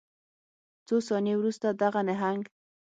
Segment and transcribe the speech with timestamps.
[0.87, 2.43] څو ثانیې وروسته دغه نهنګ